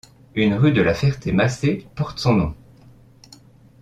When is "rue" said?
0.55-0.71